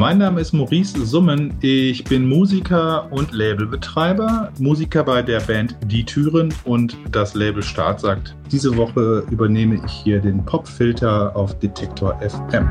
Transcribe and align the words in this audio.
Mein 0.00 0.16
Name 0.16 0.40
ist 0.40 0.54
Maurice 0.54 1.04
Summen. 1.04 1.52
Ich 1.60 2.04
bin 2.04 2.26
Musiker 2.26 3.12
und 3.12 3.32
Labelbetreiber. 3.32 4.50
Musiker 4.58 5.04
bei 5.04 5.20
der 5.20 5.40
Band 5.40 5.76
Die 5.84 6.06
Türen 6.06 6.54
und 6.64 6.96
das 7.12 7.34
Label 7.34 7.62
Start 7.62 8.00
sagt. 8.00 8.34
Diese 8.50 8.74
Woche 8.78 9.26
übernehme 9.30 9.78
ich 9.84 9.92
hier 9.92 10.18
den 10.18 10.42
Popfilter 10.42 11.36
auf 11.36 11.58
Detektor 11.58 12.18
FM. 12.18 12.66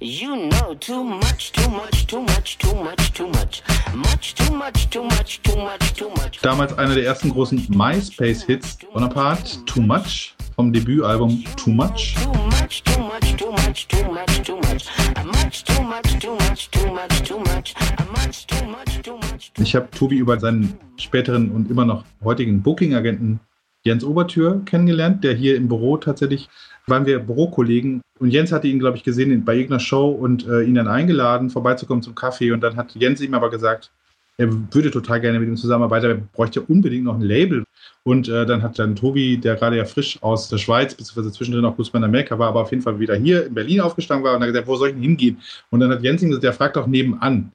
You 0.00 0.48
know 0.48 0.74
too 0.80 1.04
much, 1.04 1.52
too 1.52 1.68
much, 1.68 1.93
Damals 6.42 6.78
einer 6.78 6.94
der 6.94 7.04
ersten 7.04 7.30
großen 7.30 7.66
MySpace-Hits, 7.70 8.78
Bonaparte, 8.92 9.64
Too 9.64 9.80
Much, 9.80 10.34
vom 10.54 10.72
Debütalbum 10.72 11.28
Much. 11.28 11.54
Too 11.56 11.70
much. 11.70 12.14
Ich 19.58 19.74
habe 19.74 19.90
Tobi 19.90 20.16
über 20.16 20.38
seinen 20.38 20.78
späteren 20.96 21.50
und 21.50 21.70
immer 21.70 21.84
noch 21.84 22.04
heutigen 22.22 22.62
Booking-Agenten 22.62 23.40
Jens 23.84 24.04
Obertür 24.04 24.62
kennengelernt, 24.64 25.24
der 25.24 25.34
hier 25.34 25.56
im 25.56 25.68
Büro 25.68 25.98
tatsächlich, 25.98 26.48
waren 26.86 27.06
wir 27.06 27.18
Bürokollegen 27.18 28.02
und 28.18 28.30
Jens 28.30 28.52
hatte 28.52 28.68
ihn, 28.68 28.78
glaube 28.78 28.96
ich, 28.96 29.04
gesehen 29.04 29.44
bei 29.44 29.54
irgendeiner 29.54 29.80
Show 29.80 30.10
und 30.10 30.46
äh, 30.46 30.62
ihn 30.62 30.74
dann 30.74 30.88
eingeladen, 30.88 31.50
vorbeizukommen 31.50 32.02
zum 32.02 32.14
Kaffee 32.14 32.52
und 32.52 32.60
dann 32.60 32.76
hat 32.76 32.94
Jens 32.94 33.20
ihm 33.20 33.34
aber 33.34 33.50
gesagt, 33.50 33.90
er 34.36 34.48
würde 34.74 34.90
total 34.90 35.20
gerne 35.20 35.38
mit 35.38 35.48
ihm 35.48 35.56
zusammenarbeiten, 35.56 36.06
er 36.06 36.16
bräuchte 36.16 36.60
unbedingt 36.60 37.04
noch 37.04 37.14
ein 37.14 37.20
Label. 37.20 37.64
Und 38.02 38.28
äh, 38.28 38.44
dann 38.44 38.62
hat 38.62 38.78
dann 38.78 38.96
Tobi, 38.96 39.38
der 39.38 39.54
gerade 39.54 39.76
ja 39.76 39.84
frisch 39.84 40.20
aus 40.22 40.48
der 40.48 40.58
Schweiz, 40.58 40.94
beziehungsweise 40.94 41.32
zwischendrin 41.32 41.64
auch 41.64 41.76
kurz 41.76 41.94
Amerika 41.94 42.38
war, 42.38 42.48
aber 42.48 42.62
auf 42.62 42.70
jeden 42.70 42.82
Fall 42.82 42.98
wieder 42.98 43.14
hier 43.14 43.46
in 43.46 43.54
Berlin 43.54 43.80
aufgestanden 43.80 44.24
war 44.24 44.34
und 44.34 44.42
hat 44.42 44.48
gesagt, 44.48 44.66
wo 44.66 44.76
soll 44.76 44.88
ich 44.88 44.94
denn 44.94 45.02
hingehen? 45.02 45.40
Und 45.70 45.80
dann 45.80 45.90
hat 45.90 46.02
Jens 46.02 46.22
ihm 46.22 46.28
gesagt, 46.28 46.44
der 46.44 46.52
fragt 46.52 46.76
doch 46.76 46.86
nebenan. 46.86 47.52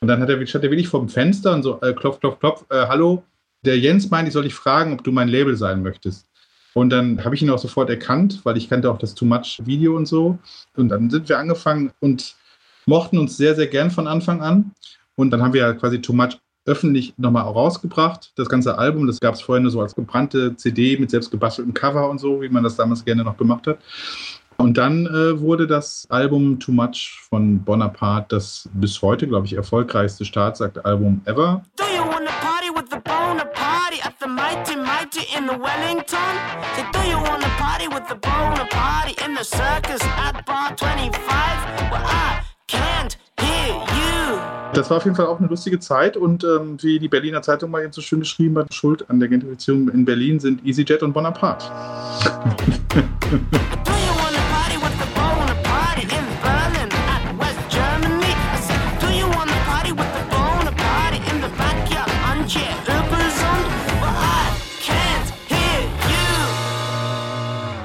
Und 0.00 0.08
dann 0.08 0.20
hat 0.20 0.28
er, 0.30 0.46
stand 0.46 0.64
er 0.64 0.70
wirklich 0.70 0.88
vor 0.88 1.00
dem 1.00 1.08
Fenster 1.08 1.54
und 1.54 1.62
so, 1.62 1.80
äh, 1.82 1.92
klopf, 1.92 2.18
klopf, 2.18 2.40
klopf, 2.40 2.64
äh, 2.70 2.86
hallo, 2.86 3.22
der 3.64 3.78
Jens 3.78 4.10
meint, 4.10 4.26
ich 4.26 4.34
soll 4.34 4.42
dich 4.44 4.54
fragen, 4.54 4.94
ob 4.94 5.04
du 5.04 5.12
mein 5.12 5.28
Label 5.28 5.56
sein 5.56 5.82
möchtest. 5.82 6.26
Und 6.74 6.90
dann 6.90 7.24
habe 7.24 7.34
ich 7.34 7.42
ihn 7.42 7.50
auch 7.50 7.58
sofort 7.58 7.90
erkannt, 7.90 8.40
weil 8.44 8.56
ich 8.56 8.68
kannte 8.68 8.90
auch 8.90 8.98
das 8.98 9.14
Too 9.14 9.26
Much 9.26 9.60
Video 9.64 9.96
und 9.96 10.06
so. 10.06 10.38
Und 10.76 10.88
dann 10.88 11.10
sind 11.10 11.28
wir 11.28 11.38
angefangen 11.38 11.92
und 12.00 12.34
mochten 12.86 13.18
uns 13.18 13.36
sehr, 13.36 13.54
sehr 13.54 13.66
gern 13.66 13.90
von 13.90 14.06
Anfang 14.06 14.40
an. 14.40 14.72
Und 15.14 15.30
dann 15.30 15.42
haben 15.42 15.52
wir 15.52 15.60
ja 15.60 15.72
quasi 15.74 16.00
Too 16.00 16.14
Much 16.14 16.38
öffentlich 16.64 17.14
nochmal 17.16 17.42
rausgebracht. 17.42 18.32
Das 18.36 18.48
ganze 18.48 18.78
Album, 18.78 19.06
das 19.06 19.20
gab 19.20 19.34
es 19.34 19.42
vorher 19.42 19.60
nur 19.60 19.70
so 19.70 19.80
als 19.80 19.94
gebrannte 19.94 20.56
CD 20.56 20.96
mit 20.96 21.10
selbst 21.10 21.30
gebasteltem 21.30 21.74
Cover 21.74 22.08
und 22.08 22.18
so, 22.18 22.40
wie 22.40 22.48
man 22.48 22.62
das 22.62 22.76
damals 22.76 23.04
gerne 23.04 23.24
noch 23.24 23.36
gemacht 23.36 23.66
hat. 23.66 23.78
Und 24.58 24.78
dann 24.78 25.06
äh, 25.06 25.40
wurde 25.40 25.66
das 25.66 26.06
Album 26.08 26.60
Too 26.60 26.72
Much 26.72 27.20
von 27.28 27.64
Bonaparte 27.64 28.36
das 28.36 28.68
bis 28.74 29.02
heute, 29.02 29.26
glaube 29.26 29.46
ich, 29.46 29.54
erfolgreichste 29.54 30.24
Staatsakt-Album 30.24 31.22
ever. 31.24 31.62
Do 31.76 31.84
you 31.84 32.11
Mighty 34.42 34.74
Mighty 34.74 35.24
in 35.36 35.46
the 35.46 35.56
Wellington? 35.56 36.32
Say, 36.74 36.84
do 36.92 37.00
you 37.08 37.16
wanna 37.16 37.48
party 37.62 37.86
with 37.86 38.08
the 38.08 38.16
Bona 38.16 38.66
Party 38.70 39.14
in 39.24 39.36
the 39.36 39.44
circus 39.44 40.02
at 40.02 40.44
Bar 40.44 40.76
25? 40.76 41.12
Well, 41.92 42.02
I 42.04 42.42
can't 42.66 43.16
hear 43.38 43.68
you. 43.68 44.40
Das 44.74 44.90
war 44.90 44.96
auf 44.96 45.04
jeden 45.04 45.14
Fall 45.14 45.26
auch 45.26 45.38
eine 45.38 45.46
lustige 45.46 45.78
Zeit 45.78 46.16
und 46.16 46.42
ähm, 46.42 46.76
wie 46.82 46.98
die 46.98 47.06
Berliner 47.06 47.40
Zeitung 47.42 47.70
mal 47.70 47.84
eben 47.84 47.92
so 47.92 48.00
schön 48.00 48.18
geschrieben 48.18 48.58
hat, 48.58 48.74
Schuld 48.74 49.08
an 49.08 49.20
der 49.20 49.28
Gentrifizierung 49.28 49.88
in 49.90 50.04
Berlin 50.04 50.40
sind 50.40 50.66
EasyJet 50.66 51.04
und 51.04 51.12
Bonaparte. 51.12 51.66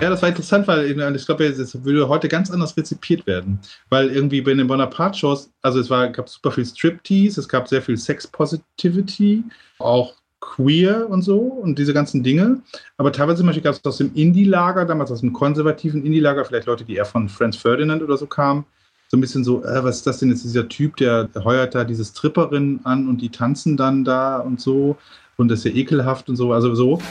Ja, 0.07 0.12
das 0.12 0.22
war 0.22 0.29
interessant, 0.29 0.66
weil 0.69 0.90
ich 0.90 1.25
glaube, 1.25 1.44
es 1.44 1.84
würde 1.84 2.07
heute 2.07 2.29
ganz 2.29 2.50
anders 2.50 2.78
rezipiert 2.78 3.28
werden. 3.28 3.59
Weil 3.90 4.09
irgendwie 4.09 4.40
bei 4.40 4.53
den 4.53 4.66
Bonaparte-Shows, 4.66 5.51
also 5.62 5.81
es 5.81 5.90
war, 5.90 6.07
gab 6.07 6.29
super 6.29 6.50
viel 6.50 6.66
Striptease, 6.66 7.41
es 7.41 7.50
gab 7.50 7.68
sehr 7.68 7.81
viel 7.81 7.97
Sex-Positivity, 7.97 9.44
auch 9.79 10.13
queer 10.40 11.09
und 11.09 11.23
so 11.23 11.40
und 11.40 11.78
diese 11.78 11.94
ganzen 11.94 12.23
Dinge. 12.23 12.62
Aber 12.96 13.12
teilweise 13.12 13.40
zum 13.40 13.47
Beispiel 13.47 13.63
gab 13.63 13.75
es 13.75 13.84
aus 13.84 13.97
dem 13.97 14.16
Indie-Lager, 14.16 14.85
damals 14.85 15.12
aus 15.12 15.19
dem 15.19 15.34
konservativen 15.34 16.06
Indie-Lager, 16.06 16.46
vielleicht 16.46 16.67
Leute, 16.67 16.85
die 16.85 16.96
eher 16.96 17.03
von 17.03 17.28
Franz 17.28 17.57
Ferdinand 17.57 18.01
oder 18.01 18.16
so 18.16 18.28
kamen, 18.28 18.63
so 19.09 19.17
ein 19.17 19.19
bisschen 19.19 19.44
so, 19.44 19.62
äh, 19.66 19.84
was 19.84 19.97
ist 19.97 20.07
das 20.07 20.19
denn 20.19 20.29
jetzt, 20.29 20.46
dieser 20.46 20.69
Typ, 20.69 20.96
der 20.96 21.28
heuert 21.44 21.75
da 21.75 21.84
diese 21.84 22.06
Stripperin 22.06 22.79
an 22.85 23.09
und 23.09 23.17
die 23.17 23.29
tanzen 23.29 23.75
dann 23.75 24.06
da 24.06 24.38
und 24.38 24.62
so 24.62 24.96
und 25.35 25.50
das 25.50 25.59
ist 25.59 25.66
ja 25.66 25.72
ekelhaft 25.72 26.29
und 26.29 26.38
so, 26.38 26.53
also 26.53 26.73
so. 26.75 27.01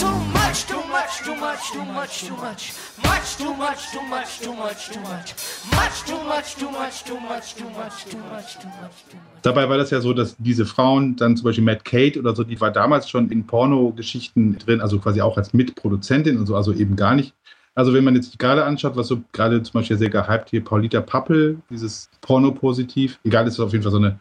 Much, 0.00 0.29
too 1.72 1.84
much, 1.84 2.24
too 2.26 2.36
much, 2.36 2.72
much. 3.04 3.36
Too 3.36 3.54
much, 3.54 3.90
too 3.92 4.02
much, 4.02 4.40
too 4.40 4.52
much, 4.54 4.90
too 4.90 5.00
much. 5.00 5.34
Much, 5.72 6.04
too 6.04 6.22
much, 6.24 6.56
too 6.56 6.70
much, 6.70 7.04
too 7.04 7.20
much, 7.20 7.54
too 7.54 7.70
much, 7.70 8.04
too 8.04 8.18
much, 8.18 8.58
too 8.58 8.66
much. 8.66 8.94
Dabei 9.42 9.68
war 9.68 9.78
das 9.78 9.90
ja 9.90 10.00
so, 10.00 10.12
dass 10.12 10.36
diese 10.38 10.66
Frauen, 10.66 11.16
dann 11.16 11.36
zum 11.36 11.44
Beispiel 11.44 11.64
Matt 11.64 11.84
Kate 11.84 12.18
oder 12.18 12.34
so, 12.34 12.44
die 12.44 12.60
war 12.60 12.70
damals 12.70 13.08
schon 13.08 13.30
in 13.30 13.46
Pornogeschichten 13.46 14.58
drin, 14.58 14.80
also 14.80 14.98
quasi 14.98 15.20
auch 15.20 15.36
als 15.36 15.52
Mitproduzentin 15.52 16.38
und 16.38 16.46
so, 16.46 16.56
also 16.56 16.72
eben 16.72 16.96
gar 16.96 17.14
nicht. 17.14 17.34
Also 17.74 17.94
wenn 17.94 18.04
man 18.04 18.16
jetzt 18.16 18.38
gerade 18.38 18.64
anschaut, 18.64 18.96
was 18.96 19.08
so 19.08 19.22
gerade 19.32 19.62
zum 19.62 19.80
Beispiel 19.80 19.96
sehr 19.96 20.10
gehypt 20.10 20.50
hier, 20.50 20.64
Paulita 20.64 21.00
Pappel, 21.00 21.62
dieses 21.70 22.10
Porno-Positiv, 22.20 23.18
egal, 23.24 23.46
ist 23.46 23.60
auf 23.60 23.72
jeden 23.72 23.84
Fall 23.84 23.92
so 23.92 23.98
eine 23.98 24.18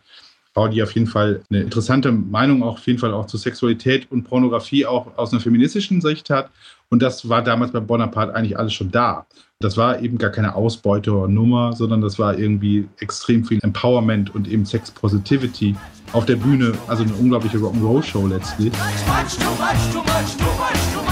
Die 0.68 0.84
auf 0.84 0.92
jeden 0.94 1.08
Fall 1.08 1.42
eine 1.50 1.62
interessante 1.62 2.12
Meinung 2.12 2.64
auch 2.64 2.74
auf 2.74 2.88
jeden 2.88 3.00
Fall 3.00 3.14
auch 3.14 3.28
zu 3.28 3.38
Sexualität 3.38 4.12
und 4.12 4.24
Pornografie 4.24 4.86
auch 4.86 5.18
aus 5.18 5.32
einer 5.32 5.42
feministischen 5.42 6.02
Sicht 6.02 6.30
hat. 6.30 6.50
Und 6.90 7.02
das 7.02 7.30
war 7.30 7.44
damals 7.44 7.72
bei 7.72 7.80
Bonaparte 7.80 8.36
eigentlich 8.36 8.58
alles 8.58 8.74
schon 8.74 8.92
da. 8.92 9.26
Das 9.60 9.78
war 9.78 10.02
eben 10.02 10.18
gar 10.18 10.32
keine 10.32 10.56
Ausbeuter-Nummer, 10.56 11.74
sondern 11.74 12.02
das 12.02 12.18
war 12.18 12.38
irgendwie 12.38 12.88
extrem 13.00 13.46
viel 13.46 13.60
Empowerment 13.62 14.34
und 14.34 14.48
eben 14.48 14.66
Sex 14.66 14.90
Positivity 14.90 15.76
auf 16.14 16.26
der 16.26 16.38
Bühne. 16.38 16.74
Also 16.88 17.04
eine 17.04 17.14
unglaubliche 17.14 17.58
Rock'n'Roll-Show 17.58 18.28
letztlich. 18.28 18.72
Too 18.72 18.80
much, 18.80 19.38
too 19.38 20.00
much, 20.00 20.38
too 20.38 20.44
much, 20.48 21.09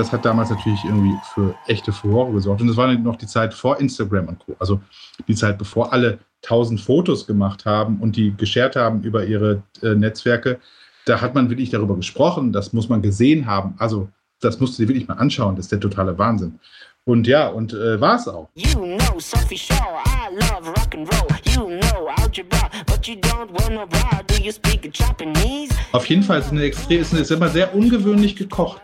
das 0.00 0.12
hat 0.12 0.24
damals 0.24 0.48
natürlich 0.48 0.82
irgendwie 0.84 1.14
für 1.34 1.54
echte 1.66 1.92
Furore 1.92 2.32
gesorgt. 2.32 2.62
Und 2.62 2.68
das 2.68 2.76
war 2.76 2.92
noch 2.92 3.16
die 3.16 3.26
Zeit 3.26 3.52
vor 3.52 3.78
Instagram 3.78 4.28
und 4.28 4.38
Co. 4.38 4.56
Also 4.58 4.80
die 5.28 5.34
Zeit, 5.34 5.58
bevor 5.58 5.92
alle 5.92 6.18
tausend 6.40 6.80
Fotos 6.80 7.26
gemacht 7.26 7.66
haben 7.66 7.98
und 8.00 8.16
die 8.16 8.34
geshared 8.34 8.76
haben 8.76 9.02
über 9.02 9.26
ihre 9.26 9.62
äh, 9.82 9.94
Netzwerke. 9.94 10.58
Da 11.04 11.20
hat 11.20 11.34
man 11.34 11.50
wirklich 11.50 11.68
darüber 11.68 11.96
gesprochen. 11.96 12.50
Das 12.50 12.72
muss 12.72 12.88
man 12.88 13.02
gesehen 13.02 13.46
haben. 13.46 13.74
Also 13.78 14.08
das 14.40 14.58
musst 14.58 14.78
du 14.78 14.82
dir 14.82 14.88
wirklich 14.88 15.06
mal 15.06 15.18
anschauen. 15.18 15.54
Das 15.56 15.66
ist 15.66 15.72
der 15.72 15.80
totale 15.80 16.16
Wahnsinn. 16.16 16.58
Und 17.04 17.26
ja, 17.26 17.48
und 17.48 17.74
äh, 17.74 18.00
war 18.00 18.16
es 18.16 18.26
auch. 18.26 18.48
You 18.54 18.96
know 18.96 19.18
Sophie 19.18 19.58
Shaw, 19.58 19.74
I 19.74 20.34
love 20.34 20.66
rock 20.66 20.94
and 20.94 21.08
roll. 21.12 21.28
You 21.44 21.78
know 21.78 22.08
algebra, 22.16 22.70
but 22.86 23.06
you 23.06 23.16
don't 23.16 23.50
wanna 23.60 23.84
bra. 23.84 24.22
Do 24.26 24.42
you 24.42 24.52
speak 24.52 24.90
Japanese? 24.94 25.74
Auf 25.92 26.06
jeden 26.06 26.22
Fall 26.22 26.38
ist 26.38 26.46
es 26.46 26.52
eine 26.52 26.62
extrem, 26.62 27.00
ist, 27.00 27.12
eine, 27.12 27.22
ist 27.22 27.30
immer 27.30 27.48
sehr 27.48 27.74
ungewöhnlich 27.74 28.36
gekocht. 28.36 28.82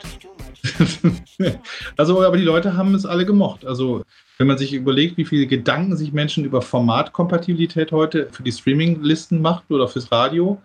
also, 1.97 2.23
aber 2.23 2.37
die 2.37 2.45
Leute 2.45 2.77
haben 2.77 2.95
es 2.95 3.07
alle 3.07 3.27
gemocht. 3.27 3.65
Also, 3.65 4.03
wenn 4.39 4.47
man 4.47 4.59
sich 4.59 4.73
überlegt, 4.73 5.17
wie 5.17 5.25
viele 5.25 5.47
Gedanken 5.47 5.97
sich 5.97 6.13
Menschen 6.13 6.45
über 6.45 6.63
Formatkompatibilität 6.63 7.93
heute 7.93 8.29
für 8.31 8.43
die 8.43 8.53
Streaming-Listen 8.53 9.41
macht 9.41 9.71
oder 9.71 9.89
fürs 9.89 10.13
Radio, 10.13 10.61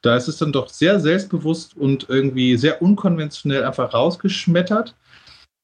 da 0.00 0.16
ist 0.16 0.28
es 0.28 0.38
dann 0.38 0.52
doch 0.52 0.68
sehr 0.68 0.98
selbstbewusst 1.00 1.76
und 1.76 2.06
irgendwie 2.08 2.56
sehr 2.56 2.82
unkonventionell 2.82 3.64
einfach 3.64 3.94
rausgeschmettert. 3.94 4.96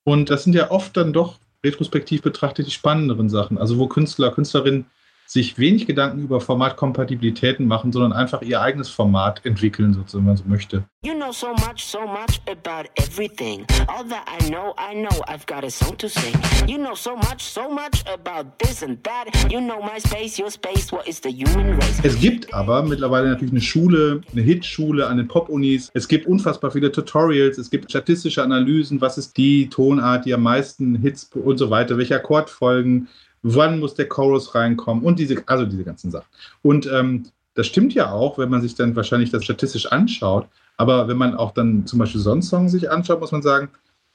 Und 0.05 0.31
das 0.31 0.45
sind 0.45 0.55
ja 0.55 0.71
oft 0.71 0.97
dann 0.97 1.13
doch 1.13 1.39
retrospektiv 1.65 2.23
betrachtet 2.23 2.67
die 2.67 2.73
spannenderen 2.73 3.29
Sachen. 3.29 3.59
Also, 3.59 3.79
wo 3.79 3.89
Künstler, 3.89 4.31
Künstlerinnen 4.31 4.87
sich 5.29 5.59
wenig 5.59 5.87
Gedanken 5.87 6.23
über 6.23 6.41
Formatkompatibilitäten 6.41 7.67
machen, 7.67 7.93
sondern 7.93 8.15
einfach 8.15 8.41
ihr 8.41 8.63
eigenes 8.63 8.89
Format 8.89 9.45
entwickeln, 9.45 9.93
sozusagen, 9.93 10.25
wenn 10.25 10.29
man 10.29 10.37
so 10.39 10.45
möchte. 10.47 10.85
You 11.05 11.13
know 11.13 11.33
so 11.33 11.49
much, 11.53 11.85
so 11.85 12.01
much 12.01 12.41
about 12.47 12.89
everything. 12.97 13.67
All 13.89 14.05
that 14.09 14.25
I 14.27 14.49
know, 14.49 14.75
I 14.79 14.95
know 14.95 15.23
I've 15.29 15.47
got 15.47 15.65
a 15.65 15.71
song 15.71 15.99
to 15.99 16.09
sing. 16.09 16.33
You 16.67 16.79
know 16.79 16.95
so 16.95 17.15
much, 17.15 17.43
so 17.43 17.71
much 17.71 18.03
about 18.13 18.59
this 18.59 18.83
and 18.83 18.99
that. 19.05 19.29
You 19.53 19.61
know 19.61 19.83
my 19.83 20.01
space, 20.01 20.39
your 20.39 20.51
space, 20.51 20.91
what 20.91 21.07
is 21.07 21.21
the 21.21 21.31
human 21.31 21.77
race? 21.77 22.01
Es 22.03 22.19
gibt 22.19 22.53
aber 22.55 22.83
mittlerweile 22.83 23.29
natürlich 23.29 23.53
eine 23.53 23.61
Schule, 23.61 24.23
eine 24.33 24.41
Hitschule 24.41 25.07
an 25.07 25.19
den 25.19 25.29
Pop-Unis. 25.29 25.91
Es 25.93 26.09
gibt 26.09 26.27
unfassbar 26.27 26.71
viele 26.71 26.91
Tutorials, 26.91 27.59
es 27.59 27.69
gibt 27.69 27.91
statistische 27.91 28.43
Analysen, 28.43 29.03
was 29.03 29.19
ist 29.19 29.37
die 29.37 29.69
Tonart, 29.69 30.25
die 30.25 30.33
am 30.33 30.43
meisten 30.43 30.97
Hits 30.97 31.31
und 31.35 31.59
so 31.59 31.69
weiter, 31.69 31.99
welche 31.99 32.17
Akkordfolgen, 32.17 33.09
wann 33.43 33.81
muss 33.81 33.95
der 33.95 34.09
Chorus 34.09 34.55
reinkommen 34.55 35.05
und 35.05 35.19
diese, 35.19 35.43
also 35.47 35.65
diese 35.65 35.85
ganzen 35.85 36.11
Sachen. 36.11 36.29
Und 36.63 36.87
ähm, 36.87 37.25
Das 37.55 37.67
stimmt 37.67 37.93
ja 37.93 38.13
auch, 38.13 38.39
wenn 38.39 38.51
man 38.51 38.63
sich 38.63 38.77
dann 38.77 38.95
wahrscheinlich 38.95 39.31
das 39.31 39.43
statistisch 39.43 39.87
anschaut. 39.91 40.47
Aber 40.77 41.09
wenn 41.09 41.17
man 41.17 41.35
auch 41.35 41.51
dann 41.53 41.87
zum 41.87 41.99
Beispiel 41.99 42.21
so 42.21 42.31
einen 42.31 42.43
Song 42.43 42.69
sich 42.69 42.89
anschaut, 42.89 43.19
muss 43.21 43.33
man 43.33 43.43
sagen, 43.43 43.69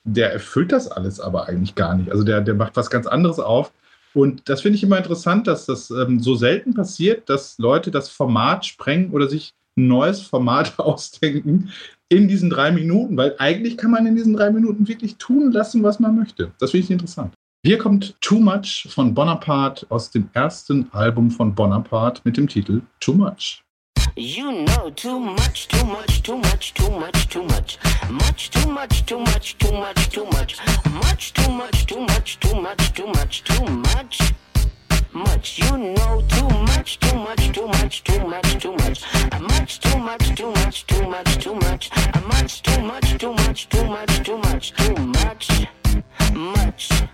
der 0.06 0.32
erfüllt 0.32 0.72
das 0.72 0.88
alles 0.88 1.20
aber 1.20 1.50
eigentlich 1.50 1.76
gar 1.76 1.96
nicht. 1.96 2.10
Also 2.10 2.24
der, 2.24 2.40
der 2.40 2.54
macht 2.56 2.78
was 2.78 2.90
ganz 2.90 3.06
anderes 3.06 3.40
auf. 3.40 3.74
Und 4.14 4.48
das 4.48 4.62
finde 4.62 4.78
ich 4.78 4.84
immer 4.84 4.98
interessant, 4.98 5.48
dass 5.48 5.66
das 5.66 5.92
ähm, 5.92 6.22
so 6.22 6.36
selten 6.36 6.74
passiert, 6.74 7.30
dass 7.30 7.58
Leute 7.58 7.92
das 7.92 8.08
Format 8.10 8.66
sprengen 8.66 9.12
oder 9.12 9.28
sich 9.28 9.52
ein 9.76 9.88
neues 9.88 10.22
Format 10.22 10.80
ausdenken 10.80 11.70
in 12.08 12.30
diesen 12.30 12.50
drei 12.50 12.72
Minuten, 12.72 13.18
weil 13.18 13.36
eigentlich 13.40 13.76
kann 13.76 13.92
man 13.92 14.06
in 14.06 14.16
diesen 14.16 14.36
drei 14.38 14.52
Minuten 14.52 14.88
wirklich 14.88 15.18
tun 15.18 15.52
lassen, 15.52 15.84
was 15.84 16.00
man 16.00 16.16
möchte. 16.16 16.52
Das 16.60 16.72
finde 16.72 16.86
ich 16.86 16.92
interessant. 16.92 17.34
Hier 17.66 17.78
kommt 17.78 18.20
Too 18.20 18.40
Much 18.40 18.90
von 18.94 19.14
Bonaparte 19.14 19.88
aus 19.90 20.12
dem 20.12 20.30
ersten 20.34 20.92
Album 20.92 21.32
von 21.32 21.56
Bonaparte 21.56 22.20
mit 22.26 22.36
dem 22.36 22.50
Titel 22.50 22.82
Too 23.00 23.14
Much. 23.14 23.64
You 24.18 24.66
know 24.66 24.90
too 24.90 25.18
much, 25.18 25.70
too 25.70 25.86
much, 25.86 26.22
too 26.22 26.36
much, 26.36 26.74
too 26.74 26.92
much, 26.92 27.30
too 27.30 27.44
much. 27.44 27.80
Much, 28.10 28.50
too 28.50 28.70
much, 28.70 29.06
too 29.06 29.18
much, 29.18 29.56
too 29.58 29.72
much, 29.72 30.10
too 30.10 30.26
much. 30.26 30.58
Much, 30.92 31.32
too 31.32 31.50
much, 31.50 31.86
too 31.86 32.02
much, 32.02 32.38
too 32.42 32.54
much, 32.62 32.94
too 32.94 33.08
much, 33.08 33.44
too 33.46 33.66
much. 33.66 34.34
Much, 35.14 35.60
you 35.60 35.78
know 35.78 36.22
too 36.28 36.50
much, 36.50 37.00
too 37.00 37.16
much, 37.16 37.52
too 37.54 37.68
much, 37.68 38.04
too 38.04 38.28
much, 38.28 38.60
too 38.62 38.76
much. 38.76 39.06
Much, 39.40 39.80
too 39.80 39.98
much, 40.00 40.36
too 40.36 40.52
much, 40.52 40.86
too 40.86 41.08
much, 41.08 41.38
too 41.38 41.56
much. 41.56 41.90
Much, 42.28 42.62
too 42.62 42.82
much, 42.82 43.18
too 43.18 43.32
much, 43.32 43.70
too 43.70 43.86
much, 43.86 44.22
too 44.22 44.38
much, 44.38 44.74
too 44.74 44.96
much. 44.96 45.68
Much. 46.34 47.13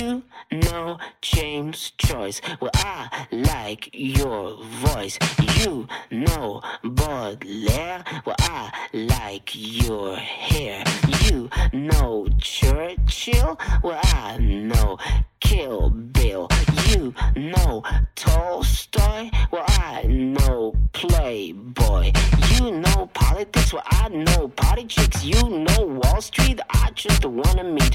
You 0.00 0.22
know 0.52 0.98
James 1.22 1.90
Joyce. 1.98 2.40
Well, 2.60 2.70
I 2.74 3.26
like 3.32 3.90
your 3.92 4.56
voice. 4.62 5.18
You 5.58 5.88
know 6.12 6.62
Baudelaire. 6.84 8.04
Well, 8.24 8.36
I 8.38 8.70
like 8.92 9.50
your 9.54 10.14
hair. 10.14 10.84
You 11.24 11.50
know 11.72 12.28
Churchill. 12.38 13.58
Well, 13.82 13.98
I 14.02 14.38
know 14.38 14.98
Kill 15.40 15.90
Bill. 15.90 16.48
You 16.86 17.12
know 17.34 17.82
Tolstoy. 18.14 19.30
Well, 19.50 19.64
I 19.66 20.04
know 20.06 20.74
Playboy. 20.92 22.12
You 22.54 22.70
know 22.70 23.10
politics. 23.14 23.72
Well, 23.72 23.82
I 23.86 24.08
know 24.10 24.48
party 24.48 24.84
chicks. 24.84 25.24
You 25.24 25.42
know 25.48 26.00
Wall 26.04 26.20
Street. 26.20 26.60
I 26.70 26.90
just 26.94 27.24
wanna 27.24 27.64
meet. 27.64 27.87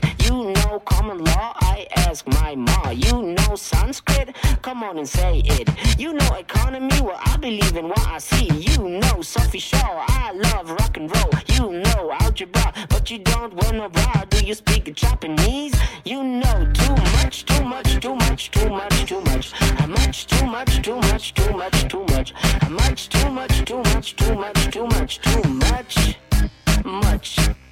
Come 4.84 4.90
on 4.90 4.98
and 4.98 5.08
say 5.08 5.42
it. 5.46 5.70
You 5.98 6.12
know 6.12 6.36
economy. 6.36 7.00
Well, 7.00 7.18
I 7.24 7.38
believe 7.38 7.78
in 7.78 7.88
what 7.88 8.06
I 8.06 8.18
see. 8.18 8.50
You 8.52 9.00
know 9.00 9.22
Sophie 9.22 9.58
Shaw. 9.58 9.80
I 9.80 10.34
love 10.34 10.70
rock 10.72 10.98
and 10.98 11.10
roll. 11.16 11.32
You 11.48 11.80
know 11.84 12.12
algebra, 12.20 12.74
but 12.90 13.10
you 13.10 13.20
don't 13.20 13.54
wear 13.54 13.72
no 13.72 13.88
bra. 13.88 14.26
Do 14.30 14.46
you 14.46 14.54
speak 14.54 14.94
Japanese? 14.94 15.74
You 16.04 16.22
know 16.22 16.70
too 16.74 16.96
much, 17.16 17.46
too 17.46 17.64
much, 17.64 18.02
too 18.02 18.16
much, 18.16 18.52
too 18.52 18.70
much, 18.70 19.06
too 19.06 19.22
much. 19.22 19.52
How 19.54 19.88
much, 19.88 20.28
too 20.28 20.46
much, 20.48 20.82
too 20.82 20.96
much, 20.98 21.34
too 21.34 21.52
much, 21.54 21.88
too 21.88 22.06
much. 22.10 22.34
How 22.34 22.70
much, 22.70 23.08
too 23.08 23.30
much, 23.30 23.64
too 23.64 23.84
much, 23.84 24.16
too 24.18 24.36
much, 24.36 24.70
too 24.70 24.86
much, 24.86 25.22
too 25.22 25.50
much, 25.50 26.18
much. 26.84 27.63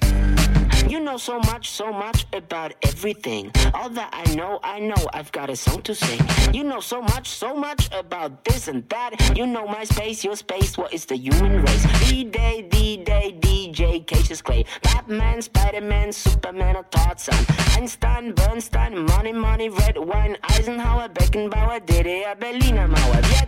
You 0.88 1.00
know 1.00 1.16
so 1.16 1.38
much, 1.38 1.70
so 1.70 1.92
much 1.92 2.26
about 2.32 2.72
everything. 2.82 3.50
All 3.74 3.88
that 3.90 4.10
I 4.12 4.34
know, 4.34 4.60
I 4.62 4.78
know 4.80 5.08
I've 5.12 5.32
got 5.32 5.50
a 5.50 5.56
song 5.56 5.82
to 5.82 5.94
sing. 5.94 6.20
You 6.52 6.64
know 6.64 6.80
so 6.80 7.00
much, 7.00 7.28
so 7.28 7.54
much 7.54 7.88
about 7.92 8.44
this 8.44 8.68
and 8.68 8.88
that. 8.88 9.36
You 9.36 9.46
know 9.46 9.66
my 9.66 9.84
space, 9.84 10.24
your 10.24 10.36
space, 10.36 10.76
what 10.76 10.92
is 10.92 11.04
the 11.06 11.16
human 11.16 11.62
race? 11.62 11.86
D-Day, 12.08 12.68
D-Day, 12.70 13.38
DJ, 13.40 14.06
Cassius 14.06 14.42
Clay. 14.42 14.64
Batman, 14.82 15.42
Spider-Man, 15.42 16.12
Superman, 16.12 16.76
or 16.76 16.84
Tarzan. 16.84 17.44
Einstein, 17.76 18.32
Bernstein, 18.34 19.04
money, 19.06 19.32
money, 19.32 19.68
red 19.68 19.96
wine. 19.98 20.36
Eisenhower, 20.42 21.08
Beckenbauer, 21.08 21.80
DDR, 21.80 22.38
Berliner 22.38 22.88
Mauer. 22.88 23.01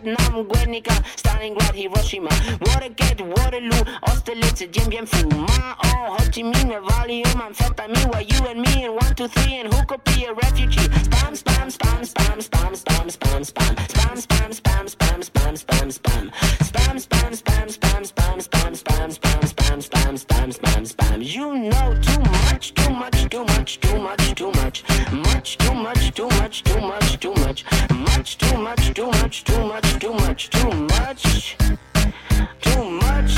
Vietnam, 0.05 0.47
Guernica, 0.47 0.93
Stalingrad, 1.17 1.75
Hiroshima. 1.75 2.29
Watergate, 2.61 3.23
Waterloo, 3.23 3.85
Austerlitz, 4.03 4.71
Dien 4.71 4.91
Bien 4.91 5.07
Phu. 5.07 5.25
Ma, 5.35 5.77
oh, 5.83 6.17
Ho 6.17 6.31
Chi 6.31 6.43
Minh, 6.43 6.79
Valium, 6.85 7.41
amphetamine. 7.41 8.13
Were 8.13 8.21
you 8.21 8.47
and 8.47 8.61
me 8.61 8.85
in 8.85 8.93
one, 8.95 9.15
two, 9.15 9.29
three, 9.29 9.61
and 9.61 9.73
who 9.73 9.85
could 9.87 10.05
be 10.05 10.27
a 10.27 10.35
refugee? 10.35 10.89
Spam, 11.09 11.33
spam, 11.33 11.71
spam, 11.71 12.01
spam, 12.05 12.39
spam, 12.39 12.73
spam, 12.77 13.09
spam, 13.09 13.41
spam. 13.41 13.75
Spam, 13.89 14.17
spam, 14.21 14.51
spam, 14.53 14.85
spam, 14.91 15.25
spam, 15.25 15.55
spam, 15.55 15.89
spam. 15.89 16.31
Spam, 16.61 16.97
spam, 17.01 17.31
spam, 17.33 17.69
spam, 17.73 18.07
spam, 18.07 18.41
spam, 18.43 18.77
spam, 18.77 19.11
spam, 19.15 19.49
spam, 19.49 19.81
spam, 19.81 20.19
spam, 20.19 20.53
spam, 20.53 20.83
spam. 20.85 21.35
You 21.35 21.55
know 21.55 21.99
too 22.03 22.21
much, 22.21 22.75
too 22.75 22.91
much, 22.91 23.31
too 23.31 23.45
much, 23.45 23.81
too 23.81 23.99
much, 23.99 24.35
too 24.35 24.51
much. 24.53 24.85
Much, 25.13 25.57
too 25.59 25.75
much, 25.75 26.13
too 26.15 26.29
much, 26.29 26.63
too 26.63 26.81
much, 26.81 27.21
too 27.21 27.35
much. 27.35 27.65
Much, 27.91 28.39
too 28.39 28.57
much, 28.59 28.95
too 28.95 29.07
much, 29.07 29.45
too 29.45 29.65
much, 29.65 29.94
too 29.99 30.13
much, 30.13 30.51
too 30.51 30.71
much. 30.71 31.57
Too 32.61 32.85
much. 32.85 33.33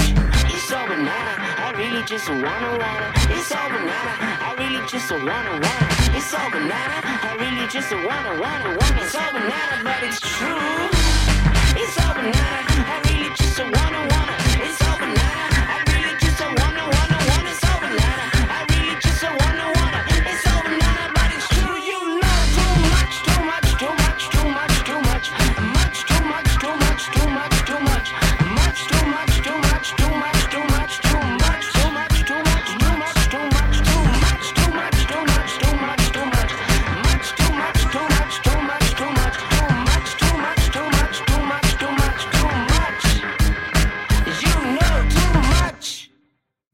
It's 0.54 0.72
all 0.72 0.86
banana. 0.86 1.34
I 1.58 1.72
really 1.76 2.02
just 2.04 2.28
wanna 2.28 2.70
wanna. 2.80 3.12
It's 3.34 3.52
all 3.52 3.68
banana. 3.68 4.14
I 4.48 4.54
really 4.58 4.86
just 4.86 5.10
wanna 5.10 5.52
wanna. 5.64 6.16
It's 6.16 6.34
all 6.34 6.50
banana. 6.50 6.98
I 7.28 7.36
really 7.38 7.66
just 7.68 7.92
wanna 7.92 8.40
wanna 8.40 8.78
wanna. 8.78 9.02
It's 9.02 9.14
all 9.14 9.32
banana, 9.32 9.84
but 9.84 10.02
it's 10.02 10.20
true. 10.20 10.75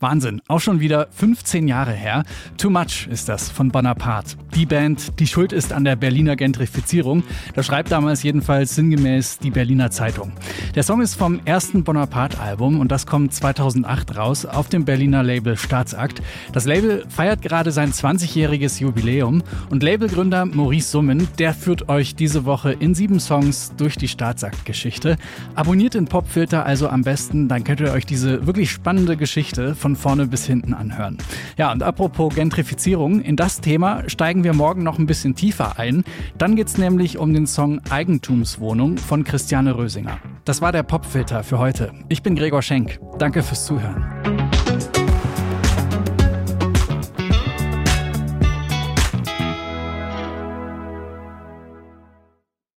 Wahnsinn, 0.03 0.43
auch 0.49 0.61
schon 0.61 0.81
wieder 0.81 1.09
15 1.13 1.69
Jahre 1.69 1.93
her. 1.93 2.25
Too 2.59 2.71
Much 2.71 3.07
ist 3.11 3.29
das 3.29 3.51
von 3.51 3.71
Bonaparte. 3.71 4.37
Die 4.55 4.67
Band, 4.67 5.19
die 5.21 5.27
schuld 5.27 5.53
ist 5.53 5.73
an 5.73 5.85
der 5.85 5.97
Berliner 5.97 6.37
Gentrifizierung. 6.37 7.23
Das 7.55 7.67
schreibt 7.67 7.91
damals 7.93 8.23
jedenfalls 8.23 8.75
sinngemäß 8.75 9.39
die 9.39 9.51
Berliner 9.51 9.91
Zeitung. 9.91 10.33
Der 10.75 10.83
Song 10.83 11.01
ist 11.01 11.15
vom 11.15 11.41
ersten 11.45 11.85
Bonaparte-Album 11.85 12.81
und 12.81 12.93
das 12.93 13.07
kommt 13.07 13.33
2008 13.33 14.17
raus 14.17 14.45
auf 14.45 14.69
dem 14.69 14.85
Berliner 14.85 15.23
Label 15.23 15.57
Staatsakt. 15.57 16.21
Das 16.53 16.67
Label 16.67 17.05
feiert 17.09 17.41
gerade 17.41 17.73
sein 17.73 17.93
20-jähriges 17.93 18.81
Jubiläum 18.81 19.43
und 19.71 19.83
Labelgründer 19.83 20.45
Maurice 20.47 20.91
Summen, 20.91 21.29
der 21.39 21.55
führt 21.55 21.89
euch 21.89 22.15
diese 22.15 22.45
Woche 22.45 22.73
in 22.73 22.95
sieben 22.95 23.21
Songs 23.21 23.73
durch 23.77 23.97
die 23.97 24.09
Staatsakt-Geschichte. 24.09 25.17
Abonniert 25.55 25.95
den 25.95 26.07
Popfilter 26.07 26.67
also 26.67 26.89
am 26.89 27.03
besten, 27.03 27.49
dann 27.49 27.65
könnt 27.65 27.81
ihr 27.81 27.93
euch 27.93 28.07
diese 28.07 28.47
wirklich 28.47 28.71
spannende 28.71 29.17
Geschichte 29.17 29.75
von 29.97 30.13
vorne 30.13 30.27
bis 30.27 30.47
hinten 30.47 30.75
anhören. 30.75 31.19
Ja, 31.57 31.73
und 31.73 31.83
apropos 31.83 32.35
Gentrifizierung, 32.35 33.21
in 33.21 33.37
das 33.37 33.61
Thema 33.61 34.09
steigen 34.09 34.45
wir 34.45 34.53
morgen 34.53 34.83
noch 34.83 34.99
ein 34.99 35.07
bisschen 35.07 35.35
tiefer 35.35 35.79
ein. 35.79 36.05
Dann 36.39 36.57
geht's 36.57 36.79
nämlich 36.79 37.19
um 37.19 37.33
den 37.33 37.47
Song 37.47 37.81
Eigentumswohnung 37.91 38.99
von 38.99 39.25
Christiane 39.25 39.77
Rösinger. 39.77 40.19
Das 40.45 40.61
war 40.61 40.73
der 40.73 40.83
Popfilter 40.83 41.45
für 41.45 41.59
heute. 41.59 41.93
Ich 42.09 42.23
bin 42.23 42.37
Gregor 42.37 42.63
Schenk. 42.63 42.99
Danke 43.19 43.43
fürs 43.43 43.65
Zuhören. 43.65 44.05